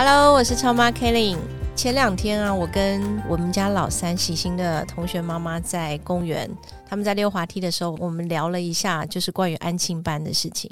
[0.00, 1.36] Hello，我是超妈 Kelly。
[1.74, 6.48] 前两天啊，我跟我们家老三喜星的同学妈妈在公园，
[6.88, 10.70] 他们在溜滑梯的时候，我们聊了一下，就是关于安庆班的事情。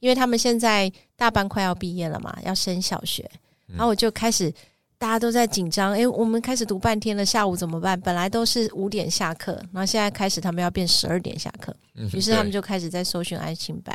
[0.00, 3.30] 因为他们现在大班快要毕业了嘛，要升小学，
[3.66, 4.50] 然后我就开始
[4.96, 8.00] 大家都在紧张，诶，我们开始读半天了，下午怎么办？
[8.00, 11.76] 本来都是五点下课，然后现在开始他们要变十二点下课，
[12.14, 13.94] 于是他们就开始在搜寻安庆班。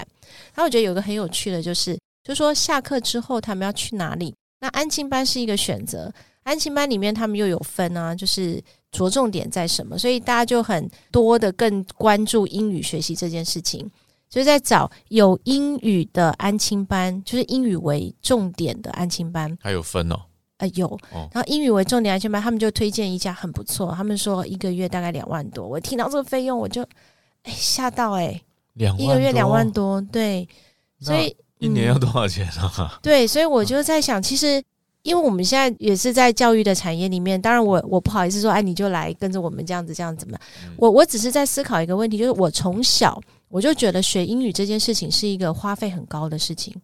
[0.53, 4.35] 然后我觉得有个很有趣的就是，就说下课之后他们要去哪里？
[4.59, 6.11] 那安亲班是一个选择，
[6.43, 8.61] 安亲班里面他们又有分啊，就是
[8.91, 13.89] 着重点在什么，所以大家就很多的更关注英语学习这件事情，
[14.29, 19.55] 就是在找有英语的安亲班，就是英语为重点的安亲班。
[19.61, 20.19] 还有分哦，
[20.57, 25.67] 呃，有哦，然后英语为重点安亲班，他们就推荐一家很不错，他们说一个月大概两万多。
[25.67, 26.81] 我听到这个费用，我就
[27.43, 28.41] 哎吓到哎、
[28.73, 30.47] 两一个月两万多，对，
[30.99, 32.99] 所以一年要多少钱啊？
[33.03, 34.61] 对，所以我就在想，其实
[35.03, 40.37] 因为我们现在也是在教育的产业里面，当然我我不好意思说，哎，你就来跟着我们这样子这样子嘛。
[40.65, 43.19] 嗯我我只是在思考一个问题，就是我从小
[43.49, 46.75] 我就觉得学英语这件事情是一个花费很高的事情。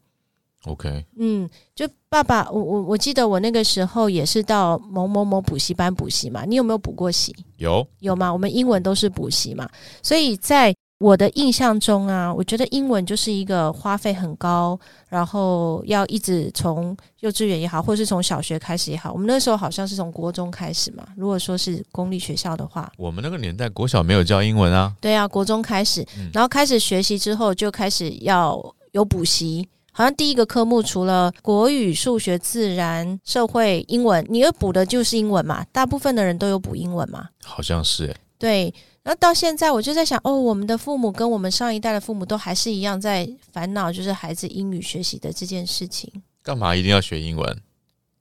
[0.65, 6.45] OK，嗯，就爸爸，我我我记得我那个时候也是到某某某补习班补习嘛。
[6.45, 7.35] 你有没有补过习？
[7.57, 8.31] 有有吗？
[8.31, 9.69] 我们英文都是补习嘛，
[10.01, 14.79] 所以在我的印象中啊，我觉得英文就是一个花费很高，
[15.09, 21.05] 然后要一直从幼稚园也好，或是从小学开始也好，我们那时候好像是从国中开始嘛。
[21.17, 28.57] 如果说是公立学校的话，我们那个年代国小没有教英文啊，对啊，国中开始嗯，然后开始学习之后，就开始要
[28.93, 29.67] 有补习。
[29.91, 35.65] 好像第一个科目除了国语、数学、自然、社会、英文，你要补的就是英文嘛。
[35.73, 37.27] 大部分的人都有补英文嘛。
[37.43, 38.73] 好像是哎，对，
[39.03, 46.11] 然后到现在我就在想，哦，我们的父母跟我们上一代的父母都还是一样在烦恼，就是孩子英语学习的这件事情。
[46.41, 47.61] 干嘛一定要学英文？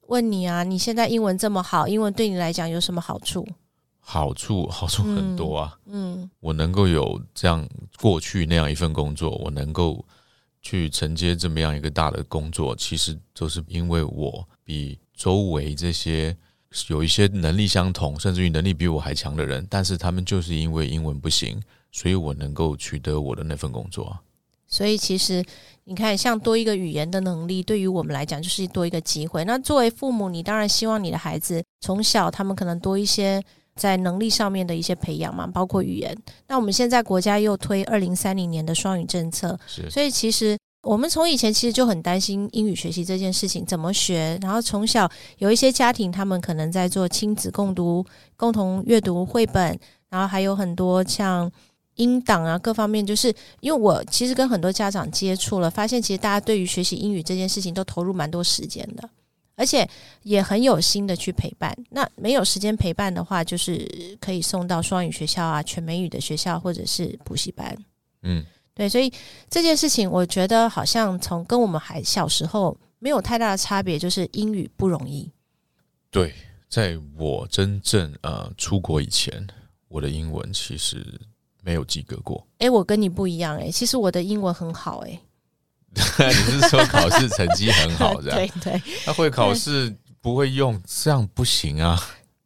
[0.07, 3.45] 问你啊，你现在英文这么好，英文对你来讲有什么好处？
[3.99, 7.69] 好处好处很多啊，嗯我能够有这样
[8.01, 10.05] 过去那样一份工作，我能够
[10.61, 16.37] 去承接这么样一个大的工作，其实都是因为我比周围这些
[16.89, 24.21] 有一些能力相同，甚至于能力比我还强的人，但是他们就是因为英文不行，所以我能够取得我的那份工作啊。
[24.67, 25.45] 所以其实
[25.85, 29.45] 你看，像多一个语言的能力，对于我们来讲就是多一个机会。
[29.45, 33.43] 那作为父母，你当然希望你的孩子从小他们可能多一些
[33.75, 36.17] 在能力上面的一些培养嘛，包括语言。
[36.49, 48.05] 那我们现在国家又推二零三零年的双语政策，是所以其实我们从以前其实就很担心英语学习这件事情怎么学，然后从小有一些家庭他们可能在做亲子共读、
[48.37, 49.79] 共同阅读绘本，
[50.11, 51.51] 然后还有很多像。
[51.97, 53.29] 音档啊，各方面就是
[53.61, 59.07] 因为我其实跟很多家长接触了，发现其实大家对于学习英语这件事情都投入蛮多时间的，
[59.57, 59.87] 而且
[60.23, 61.77] 也很有心的去陪伴。
[61.91, 63.87] 那没有时间陪伴的话，就是
[64.19, 67.77] 可以送到双语学校啊、全美语的学校或者是补习班。
[68.23, 68.43] 嗯，
[68.75, 69.13] 对，所以
[69.51, 75.31] 这件事情，我觉得好像从跟我们还小时候没有太大的差别，就是英语不容易。
[76.11, 76.35] 对，
[76.69, 79.47] 在我真正呃出国以前，
[79.89, 81.05] 我的英文其实
[81.63, 82.47] 没有及格过。
[82.59, 85.21] 诶，我跟你不一样诶，其实我的英文很好诶。
[85.95, 86.01] 你
[86.33, 88.39] 是说考试成绩很好 这样？
[88.39, 92.01] 对对那会考试不会用，这样不行啊。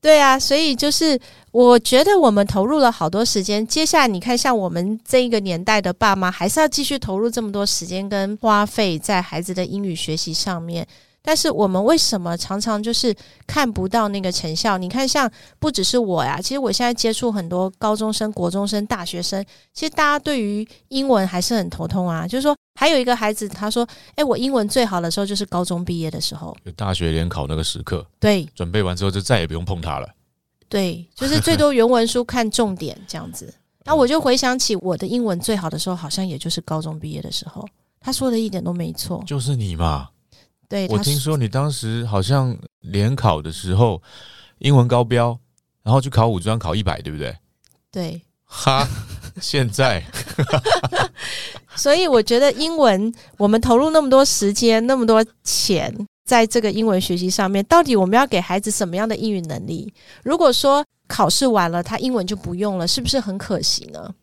[0.06, 1.18] 对啊，所以就是
[1.50, 3.66] 我觉得我们投入了好多时间。
[3.66, 10.86] 接下来你看，像我们这一个年代的爸妈，还是要继续投入这么多时间跟花费在孩子的英语学习上面。
[11.26, 13.12] 但是我们为什么常常就是
[13.48, 14.78] 看不到那个成效？
[14.78, 15.28] 你看，像
[15.58, 22.28] 不只是我呀，其实我现在接触很多高中生、国中生、大学生，其实大家对于英文还是很头痛啊。
[22.28, 23.84] 就是说，还有一个孩子他说
[24.14, 26.56] ：“诶，我英文最好的时候就是高中毕业的时候。
[26.64, 30.08] 就大学联考那个时刻，对”准备完之后就再也不用碰它了。
[30.68, 33.52] 对，就是最多原文书看重点这样子。
[33.84, 37.66] 那我就回想起我的英文最好的时候，好像也就是高中毕业的时候。
[38.00, 39.20] 他说的一点都没错。
[39.26, 40.08] 就是你嘛，
[40.68, 44.02] 对，我听说你当时好像联考的时候
[44.58, 45.38] 英文高标，
[45.82, 47.36] 然后去考五专考一百，对不对？
[47.90, 48.86] 对，哈，
[49.40, 50.02] 现在
[51.76, 59.92] 所以我觉得英文我们投入那么多时间、那么多钱，在这个英文学习上面，到底我们要给孩子什么样的英语能力？
[60.22, 64.14] 如果说考试完了，他英文就不用了，是不是很可惜呢？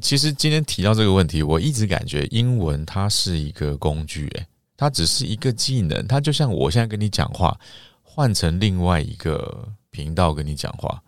[0.00, 4.46] 其实今天提到这个问题，我一直感觉英文它是一个工具，诶，
[4.80, 7.54] 它只是一个技能，它就像我现在跟你讲话，
[8.02, 11.02] 换成另外一个频道跟你讲话，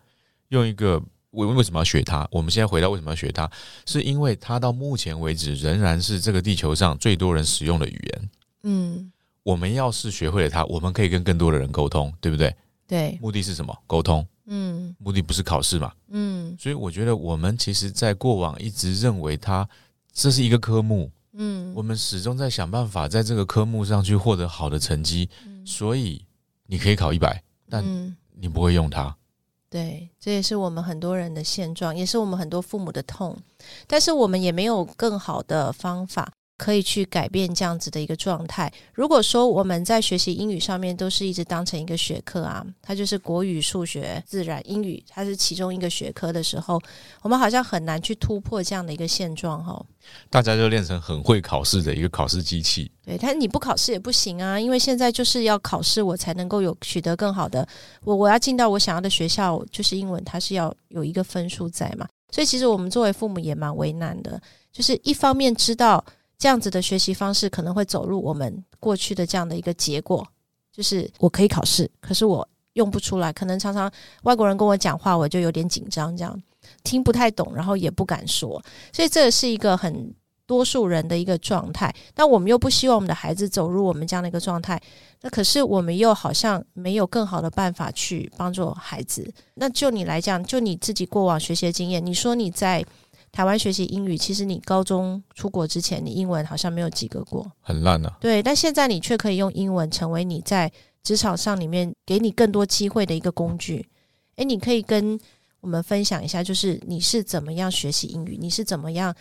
[0.49, 2.29] 用一个为为什么要学它？
[2.31, 3.51] 我们现在回到为什么要学它，
[3.87, 8.31] 是因为它到目前为止仍然是这个地球上最多人使用的语言。
[8.65, 9.11] 嗯，
[9.43, 12.55] 我们要是学会了它，我们可以跟更多的人沟通，对不对？
[12.87, 13.75] 对，目的是什么？
[13.87, 14.27] 沟通。
[14.45, 15.91] 嗯，目的不是考试嘛？
[16.11, 19.67] 嗯，所以我觉得我们其实，在过往一直认为它
[20.13, 25.29] 这是一个科目，嗯，我们始终在想办法在这个科目上去获得好的成绩，
[25.65, 26.25] 所以
[26.67, 27.85] 你可以考一百，但
[28.35, 29.17] 你不会用它。
[29.71, 33.37] 对，这也是我们很多人的现状，也是我们很多父母的痛，
[33.87, 36.32] 但是我们也没有更好的方法。
[36.63, 38.73] 可以去改变这样子的一个状态。
[38.95, 46.81] 如果说我们在学习英语上面都是一直当成一个学科啊，它就是国语、数学、自然、英语，它是其中一个学科的时候，
[47.23, 49.85] 我们好像很难去突破这样的一个现状哈。
[50.31, 52.89] 大家就练成很会考试的一个考试机器。
[53.05, 57.67] 对，但是你不考试也不行啊，因为现在就是要考试，我才能够有取得更好的。
[58.05, 62.07] 我我要进到我想要的学校，就是英文，它是要有一个分数在嘛。
[62.31, 64.41] 所以其实我们作为父母也蛮为难的，
[64.73, 66.05] 就是一方面知道。
[66.43, 70.27] 这样子的学习方式可能会走入我们过去的这样的一个结果，
[70.73, 73.33] 就是我可以考试，可是我用不出来。
[73.33, 73.89] 可能常常
[74.25, 76.37] 外国人跟我讲话，我就有点紧张，这样
[76.83, 78.61] 听不太懂，然后也不敢说。
[78.93, 80.13] 所以这是一个很
[80.45, 81.95] 多数人的一个状态。
[82.13, 84.83] 但我们又不希望我们的孩子走入我们这样的一个状态。
[85.21, 89.33] 那可是我们又好像没有更好的办法去帮助孩子。
[89.55, 92.85] 那就你来讲，就你自己过往学习的经验，你说你在。
[93.33, 98.19] 台湾学习英语，其实你高中出国之前，你英文好像没有及格过，很烂啊。
[98.21, 100.71] 对，但现在你却可以用英文成为你在
[101.03, 103.89] 职场上里面给你更多机会的一个工具。
[104.37, 105.19] 诶，你可以跟
[105.63, 108.37] 我们分享一下，就是你是怎么样学习英语？
[108.39, 109.15] 你是怎么样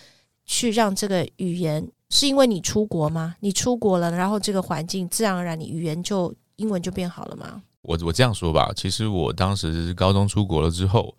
[0.45, 1.89] 去让这个语言？
[2.09, 3.37] 是因为你出国吗？
[3.39, 7.63] 你出国了，然后这个环境自然而然，你语言就英文就变好了吗？
[7.83, 11.15] 我我这样说吧，其实我当时高中出国了之后。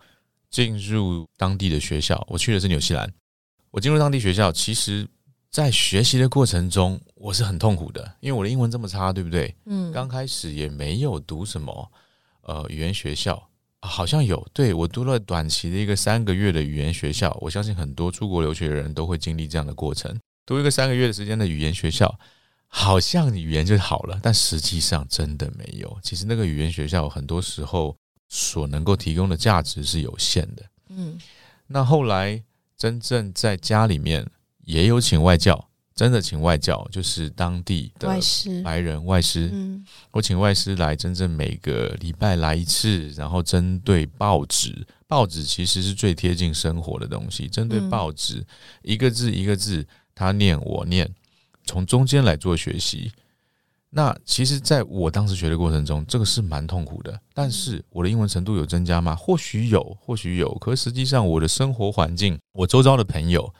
[0.53, 3.11] 进入当地的学校，我去的是纽西兰。
[3.71, 5.07] 我进入当地学校，其实，
[5.49, 9.55] 在学习的过程中，我是很痛苦的，因为我的英文这么差，对不对？
[9.65, 9.91] 嗯。
[9.91, 11.91] 刚开始也没有读什么
[12.43, 13.49] 呃语言学校，
[13.81, 17.35] 好像有，对我读了短期的一个三个月的语言学校。
[17.41, 20.15] 我相信很多出国留学的人都会经历这样的过程，
[20.45, 22.15] 读一个三个月的时间的语言学校，
[22.67, 25.97] 好像语言就好了，但实际上真的没有。
[26.03, 27.97] 其实那个语言学校很多时候。
[28.35, 30.65] 所能够提供的价值是有限的。
[30.89, 31.19] 嗯，
[31.67, 32.43] 那后来
[32.75, 34.27] 真正在家里面
[34.65, 39.51] 也有请外教，真的请外教，就是当地的外师、白人外师。
[39.53, 47.47] 嗯，我请外师来，真正每个礼拜来一次，然后针对报纸，报纸其实是最贴近生活的东西。
[47.47, 48.43] 针对报纸，
[48.81, 49.85] 一个字一个字，
[50.15, 51.07] 他念我念，
[51.67, 53.11] 从中间来做学习。
[53.95, 57.13] 那其实，在我当时学的过程中，这个是蛮痛苦的。
[57.31, 59.15] 但是我的英文程度有增加吗？
[59.15, 60.51] 或许有，或许有。
[60.55, 63.53] 可实际上，我的生活环境，我周遭的朋友，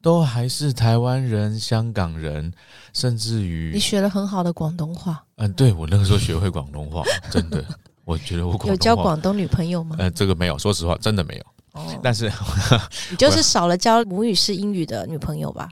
[0.00, 2.50] 都还是台湾人、香港人，
[2.94, 5.22] 甚至于你学了很好的广东话。
[5.36, 7.62] 嗯， 对我那个时候学会广东话，真的，
[8.06, 9.96] 我觉得我有交广东女朋友吗？
[9.98, 11.42] 呃，这个没有，说实话，真的没有。
[11.72, 12.32] 哦，但是
[13.12, 15.68] 你就是少了交母语是英语的女朋友吧？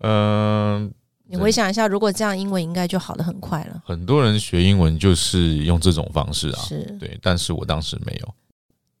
[0.00, 0.92] 嗯。
[1.26, 3.82] 你回想一下，如果这样，英文应该就好的很快了。
[3.84, 8.34] 很多人学英文就是用这种方式啊，是对，但是我当时没有。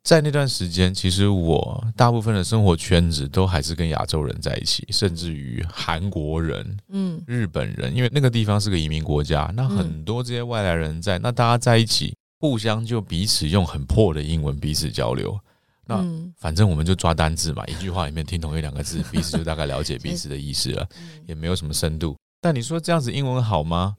[0.02, 15.38] 在那段时间，其实我大部分的生活圈子都还是跟亚洲人在一起，甚至于韩国人、嗯，日本人，因为那个地方是个移民国家，那很多这些外来人在，那大家在一起，互相就彼此用很破的英文彼此交流。
[15.86, 16.04] 那
[16.36, 20.88] 反正我们就抓单字嘛， 一句话里面听同一两个字，彼此就大概了解彼此的意思了，
[21.26, 22.16] 也没有什么深度。
[22.40, 23.96] 但你说这样子英文好吗？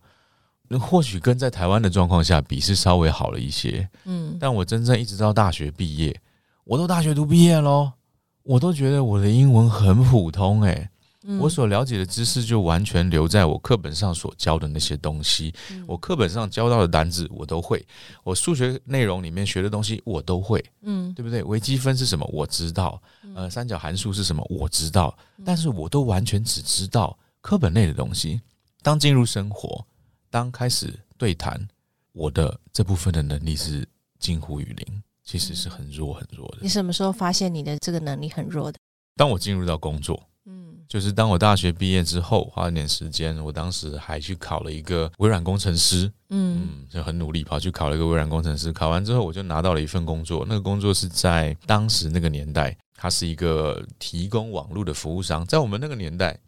[0.68, 3.88] 那或许跟在台湾的状况下比是稍微好了一些。
[4.06, 6.20] 嗯，但我真正一直到大学毕业，
[6.64, 7.92] 我都大学读毕业喽，
[8.42, 10.90] 我都觉得我的英文很普通诶。
[11.40, 15.52] 我所了解的知识就完全留在我课本上所教的那些东西，
[15.88, 17.84] 我课本上教到的单字我都会，
[18.24, 21.42] 我数学内容里面学的东西我都会，嗯，对不对？
[21.42, 22.24] 微积分是什么？
[22.32, 23.02] 我知道，
[23.34, 24.46] 呃，三角函数是什么？
[24.50, 28.40] 我知道，但是我都完全只知道课本内的东西。
[28.84, 29.84] 当进入生活，
[30.30, 31.60] 当开始对谈，
[32.12, 33.84] 我的这部分的能力是
[34.20, 36.60] 近乎于零，其实是很弱很弱的。
[36.62, 38.78] 你什么时候发现你的这个能力很弱的？
[39.16, 40.22] 当我进入到工作。
[40.86, 48.72] 嗯，就是当我大学毕业之后，花了点时间，我当时还去考了一个微软工程师，嗯嗯，就很努力跑去考了一个微软工程师。
[48.72, 56.40] 考完之后，我就拿到了一份工作，那个工作是在当时那个年代，它是一个提供网络的服务商，在我们那个年代。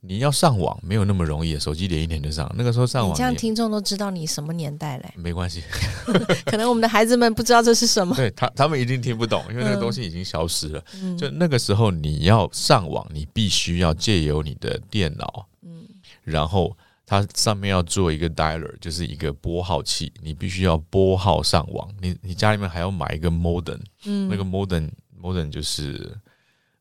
[0.00, 2.50] 你要上网没有那么容易，手机连一连就上。
[2.56, 5.12] 那个时候上网，你这样听众都知道你什么年代嘞？
[5.16, 5.62] 没关系，
[6.46, 8.14] 可能我们的孩子们不知道这是什么。
[8.16, 10.84] 对他，他们一定听不懂，因为那个东西已经消失了。
[11.02, 15.86] 嗯就那个时候，你要上网，你必须要借由你的电脑，嗯
[16.22, 21.88] 然后它上面要做一个 dialer，就是一个拨号器，你必须要拨号上网。
[22.00, 24.90] 你你家里面还要买一个 modem，嗯那个 modem
[25.20, 26.16] modem 就是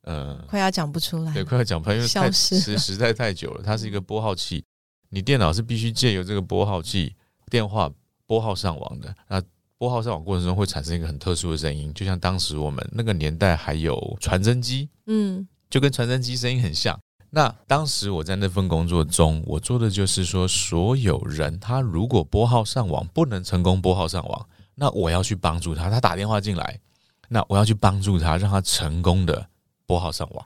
[0.08, 1.44] 呃，快要讲不出来对，。
[1.44, 4.64] 快要讲不出来，因为太消失时时代太久了，它是一个拨号器，
[5.10, 7.14] 你电脑是必须借由这个拨号器
[7.50, 7.92] 电话
[8.26, 9.14] 拨号上网的。
[9.28, 9.42] 那
[9.78, 16.98] 拨号上网过程中会产生一个很特殊的声音，就像当时我们那个年代还有传真机，嗯就跟传真机声音很像。
[17.30, 25.90] 那当时我在那份工作中，我做的就是说，所有人他如果拨号上网不能成功拨号上网，那我要去帮助他。
[25.90, 26.80] 他打电话进来，
[27.28, 29.46] 那我要去帮助他，让他成功的
[29.88, 30.46] 拨号上网。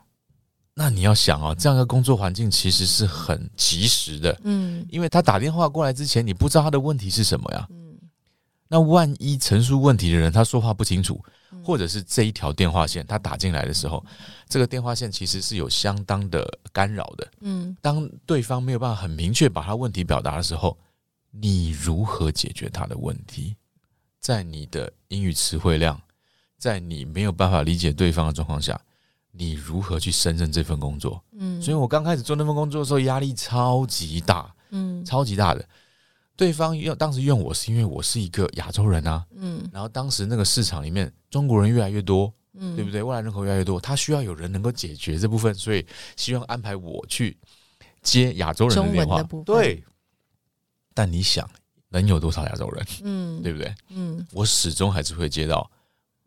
[0.74, 7.66] 那你要想哦，这样的工作环境其实是很及时的，嗯因为他打电话过来之前，你不知道他的问题是什么呀。
[7.68, 7.80] 嗯
[8.68, 14.02] 那万一陈述问题的人他说话不清楚，嗯或者是这一条电话线他打进来的时候，
[14.48, 17.30] 这个电话线其实是有相当的干扰的。
[17.42, 20.78] 嗯当对方没有办法很明确把他问题表达的时候，
[21.30, 23.54] 你如何解决他的问题？
[24.20, 26.00] 在你的英语词汇量，
[26.56, 28.80] 在你没有办法理解对方的状况下，
[29.32, 31.22] 你如何去胜任这份工作？
[31.32, 35.66] 嗯，所以我刚开始做那份工作的时候，压力超级大，嗯超级大的。
[36.36, 43.02] 对方用当时用我是因为我是一个亚洲人啊，嗯然后当时那个市场里面中国人越来越多，嗯，对不对？
[43.02, 45.86] 外来人口越来越多，他需要有人能够解决这部分，所以
[46.16, 47.36] 希望安排我去
[48.02, 49.22] 接亚洲人的电话。
[49.44, 49.84] 对，
[50.94, 51.48] 但你想，
[51.90, 53.74] 能有多少亚洲人，嗯对不对？
[53.90, 55.70] 嗯我始终还是会接到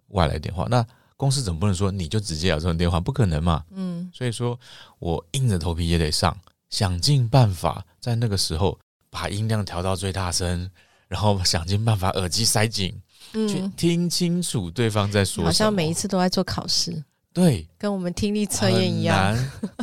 [0.10, 0.68] 外来电话。
[0.70, 0.86] 那
[1.18, 3.64] 公司总不能说你就直接亚洲人电话，不可能嘛？
[3.72, 4.60] 嗯所以说
[5.00, 6.38] 我硬着头皮也得上，
[6.70, 8.78] 想尽办法在那个时候
[9.10, 10.70] 把音量调到最大声，
[11.08, 12.92] 然后想尽办法耳机塞紧，
[13.32, 15.46] 去嗯，听清楚对方在说什么。
[15.46, 17.04] 好像每一次都在做考试，
[17.34, 19.36] 对跟我们听力测验一样。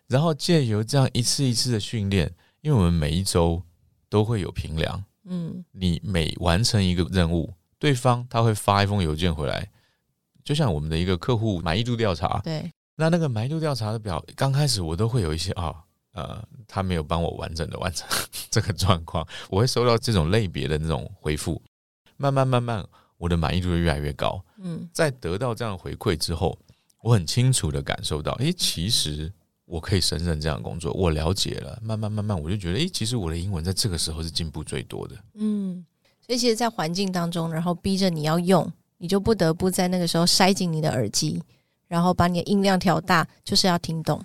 [0.07, 3.61] 然后借由这样一次一次的训练，因为我们每一周
[4.09, 9.71] 都会有评量，嗯你每完成一个任务，对方他会发一封邮件回来，
[10.45, 15.83] 就像我们的一个客户满意度调查，对，那那个满意度调查的表，刚开始我都会有一些啊。
[16.13, 18.09] 呃，他没有帮我完整的完成
[18.51, 21.61] 这个状况，我会收到这种类别的那种回复，
[22.17, 22.83] 慢慢慢慢，
[23.19, 24.43] 我的满意度就越来越高。
[24.57, 26.59] 嗯在得到这样的回馈之后，
[27.03, 29.31] 我很清楚的感受到，诶，其实
[29.67, 35.17] 我可以胜任这样的工作，我了解了，慢慢慢慢，我就觉得，诶，其实我的英文在这个时候是进步最多的。
[35.35, 35.85] 嗯，
[36.27, 41.41] 所以其实，在环境当中，然后逼着你要用，你就不得不在那个时候塞紧你的耳机，
[41.87, 44.21] 然后把你的音量调大，就是要听懂。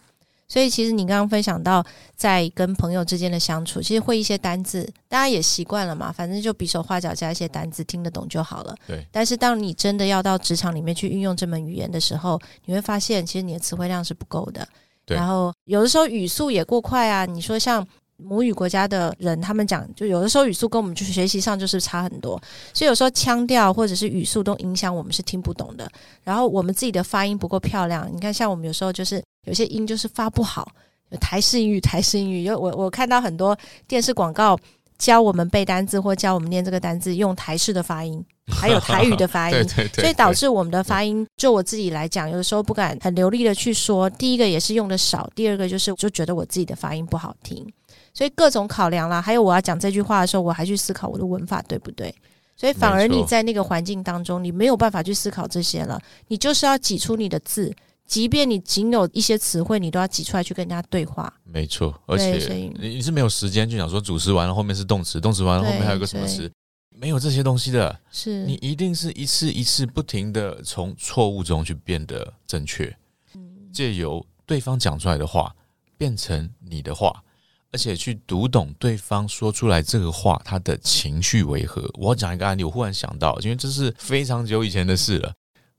[0.47, 8.75] 所以，其实你刚刚分享到，在跟朋友之间的相处，其实会一些单字，大家也习惯了嘛，反正就比手画脚加一些单字，听得懂就好了。
[8.85, 14.67] 对，但是，当你真的要到职场里面去运用这门语言的时候，你会发现，其实你的词汇量是不够的。
[15.05, 17.25] 对然后有的时候语速也过快啊。
[17.25, 17.85] 你说像
[18.23, 22.41] 母语国家的人，他们讲，就有的时候语速跟我们去学习上就是差很多，
[22.73, 25.89] 所以有时候腔调或者是语速都影响我们是听不懂的。
[26.23, 30.71] 然后我们自己的发音不够漂亮，你看，像我们有时候就是有些音就是发不好，
[31.09, 34.57] 有台式英语、台式英语，有我我看到很多 电视广告。
[34.97, 44.07] 教我们背单字或教我们念这个单字，用台式的发音，还有台语的发音， 对对对，所以导致我们的发音，就我自己来讲，有的时候不敢很流利的去说。
[44.07, 47.67] 第一个也是用的少，第二个就是就觉得我自己的发音不好听，
[48.13, 49.21] 所以各种考量啦。
[49.21, 52.13] 还有我要讲这句话的时候，我还去思考我的文法对不对。
[52.57, 57.73] 所以反而你在那个环境当中，你没有办法去思考这些了，你就是要挤出你的字，
[58.05, 61.33] 即便你仅有一些词汇，你都要挤出来去跟人家对话。
[61.43, 66.51] 没错，而且你你是没有时间去想说主词完了后面是动词，动词完了后面还有个什么词，
[66.89, 67.99] 没有这些东西的。
[68.11, 72.95] 是，你一定是一次一次不停的从错误中去变得正确，
[73.33, 75.55] 嗯借由对方讲出来的话
[75.97, 77.23] 变成你的话，
[77.71, 81.89] 而且去读懂对方说出来这个话他的情绪为何。
[81.93, 85.33] 我要讲一个案例，我忽然想到，因为这是非常久以前的事了。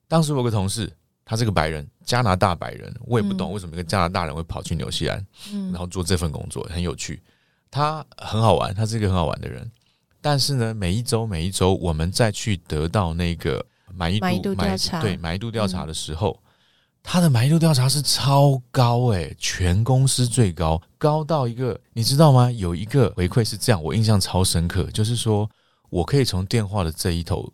[0.08, 0.90] 当时我有个同事，
[1.24, 7.22] 他是个白人，加拿大白人，我也不懂嗯为什么一个加拿大人会跑去纽西兰，嗯然后做这份工作，很有趣。
[7.70, 9.70] 他很好玩，他是一个很好玩的人。
[10.20, 16.41] 但是呢，每一周每一周，我们再去得到那个满意度满意度调查对满意度调查的时候，
[17.02, 22.50] 他的满意度调查是超高诶，全公司最高，高到一个你知道吗？
[22.50, 25.48] 有一个回馈是这样，我印象超深刻，就是说
[25.90, 27.52] 我可以从电话的这一头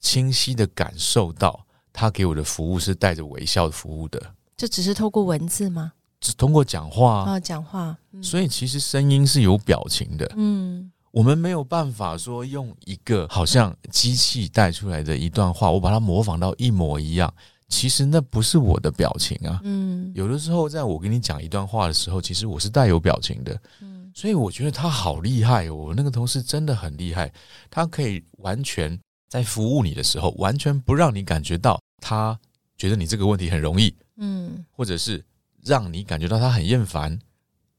[0.00, 4.22] 清晰的感受到他给我的服务是带着微笑的服务的，
[4.56, 5.92] 这只是透过文字吗？
[6.20, 10.30] 只通过讲话啊，讲话，所以其实声音是有表情的。
[10.36, 17.32] 嗯，我们没有办法说用一个好像机器带出来的一段话，我把它模仿到一模一样。
[17.70, 27.32] 其实那不是我的表情啊，嗯，有的时候在我跟你讲一段话的时候，其实我是带有表情的，嗯，所以我觉得他好厉害，我那个同事真的很厉害，
[27.70, 28.98] 他可以完全
[29.28, 32.38] 在服务你的时候，完全不让你感觉到他
[32.76, 35.24] 觉得你这个问题很容易，嗯，或者是
[35.64, 37.16] 让你感觉到他很厌烦，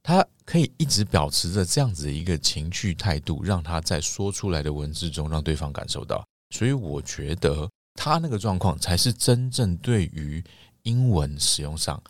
[0.01, 7.69] 他可以一直保持着这样子的一个情绪态度，让他在说出来的文字中让对方感受到，所以我觉得。
[7.95, 10.43] 他那个状况才是真正对于
[10.83, 12.01] 英文使用上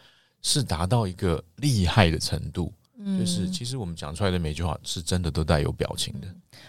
[0.41, 2.73] 是达到一个厉害的程度，
[3.19, 6.27] 就是其实我们讲出来的每句话是真的都带有表情的。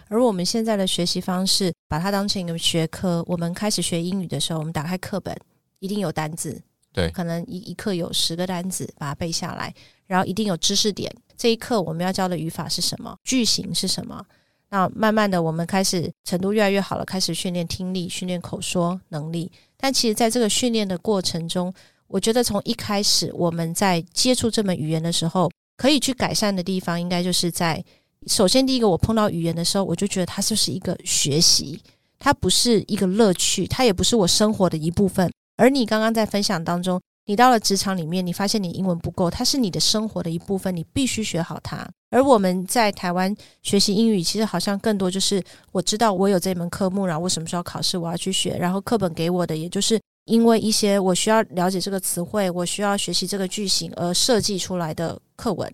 [0.09, 5.37] 而我们现在的学习方式，把它当成一个学科，我们开始学英语的时候，我们打开课本，
[5.79, 6.61] 一定有单字，
[6.93, 9.75] 对，可能一一课有十个单字，把它背下来，
[10.07, 11.15] 然后一定有知识点。
[11.37, 13.17] 这一课我们要教的语法是什么？
[13.25, 14.25] 句型是什么？
[14.73, 19.53] 那慢慢的，我们开始程度越来越好了，开始训练听力、训练口说能力。
[19.77, 21.71] 但其实，在这个训练的过程中，
[22.09, 27.85] 我觉得从一开始我们在接触这门语言的时候，可以去改善的地方，应该就是在
[28.27, 31.79] 首先第一个，我碰到语言的时候，我就觉得它就是一个学习，
[32.19, 35.31] 它不是一个乐趣，它也不是我生活的一部分。
[35.59, 36.99] 而你刚刚在分享当中。
[37.25, 41.89] 你到了职场里面，你发现你英文不够，它是你的生活的一部分，你必须学好它。
[42.11, 55.73] 而我们在台湾学习英语，其实好像更多就是我知道我有这门科目，然后我什么时候考试我要去学，然后课本给我的，也就是因为一些我需要了解这个词汇，我需要学习这个句型而设计出来的课文。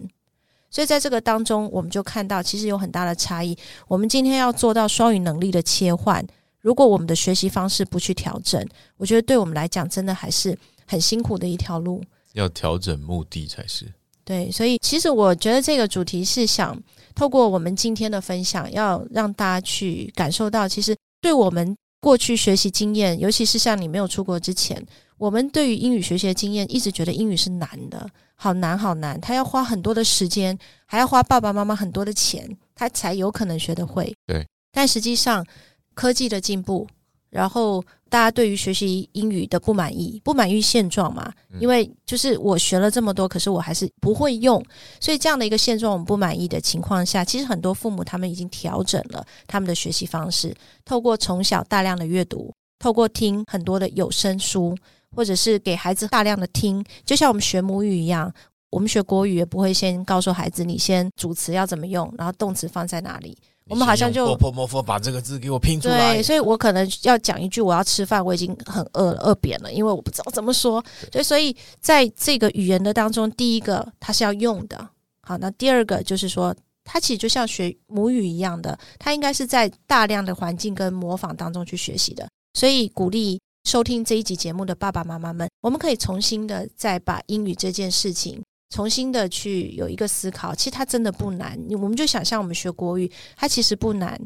[0.71, 3.57] 所以在这个当中，我们就看到其实有很大的差异。
[3.89, 6.23] 我们今天要做到双语能力的切换，
[6.61, 8.63] 如果我们的学习方式不去调整，
[8.99, 10.57] 我觉得对我们来讲，真的还是。
[10.89, 13.87] 很辛苦的一条路，要调整目的才是
[14.25, 14.51] 对。
[14.51, 16.77] 所以，其实我觉得这个主题是想
[17.15, 24.83] 透过我们今天的分享，要让大家去感受到，其实对我们过去学习经验，尤其是像你没有出国之前，
[25.19, 34.15] 我们对于英语学习的经验，一直觉得英语是难的，好难好难，他要花很多的时间，还要花爸爸妈妈很多的钱，他才有可能学得会。
[34.27, 35.47] 对，但实际上
[35.95, 36.87] 科技的进步。
[37.31, 41.33] 然后大家对于学习英语的不满意，不满意现状嘛？
[41.61, 44.65] 因为就是我学了这么多，可是我还是不会用，
[44.99, 54.75] 所以这样的一个现状，我们不满意的情况下，其实很多父母他们已经调整了他们的学习方式，透过从小大量的阅读，透过听很多的有声书，
[55.15, 58.33] 或者是给孩子大量的听，就像我们学母语一样，
[58.71, 63.37] 我们学国语也不会先告诉孩子你先主词要怎么用，然后动词放在哪里。
[63.69, 66.15] 我们好像就婆婆婆把这个字给我拼出来。
[66.15, 70.83] 对，所以我可能要讲一句我要吃饭，我已经很饿了，饿扁了，因为我不知道怎么说。
[71.13, 74.89] 所以，所以在这个语言的当中，第一个它是要用的。
[75.23, 76.55] 好，那第二个就是说，
[76.85, 82.27] 它其实就像学母语一样的，它应该是在大量的环境跟模仿当中去学习的。
[82.55, 88.43] 所以，鼓励收听这一集节目的爸爸妈妈们，我们可以重新的再把英语这件事情。
[88.71, 91.59] 重新的去有一个思考，其实它真的不难。
[91.71, 94.21] 我们就想象我们学国语，它其实不难。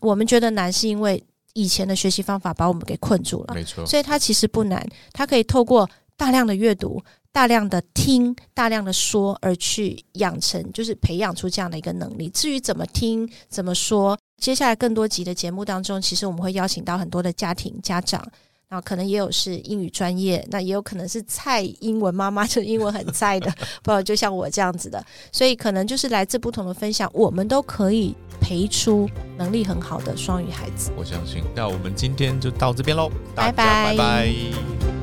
[0.00, 1.22] 我们觉得难，是因为
[1.54, 3.54] 以前的学习方法把我们给困住了。
[3.54, 4.86] 没错，所以它其实不难。
[5.12, 12.28] 它可以透过大量的阅读、大量的听、大量的说，而去养成，就是培养出这样的一个能力。
[12.28, 18.22] 至于怎么听、怎么说，接下来更多集的节目当中，其实我们会邀请到很多的家庭家长。
[18.68, 23.52] 然后可能也有是英语专业，那也有可能是菜英文妈妈，就英文很菜的，
[23.82, 30.90] 不就像我这样子的，所以可能就是来自不同的分享，我们都可以培出能力很好的双语孩子。
[30.96, 34.95] 我相信，那我们今天就到这边喽，拜拜拜拜。